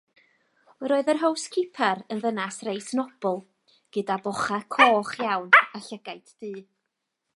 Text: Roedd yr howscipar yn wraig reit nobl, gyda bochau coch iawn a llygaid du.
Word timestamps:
Roedd 0.91 1.09
yr 1.13 1.19
howscipar 1.23 2.01
yn 2.15 2.23
wraig 2.23 2.57
reit 2.69 2.89
nobl, 3.01 3.37
gyda 3.99 4.17
bochau 4.29 4.67
coch 4.77 5.13
iawn 5.21 5.55
a 5.69 5.83
llygaid 5.91 6.35
du. 6.41 6.53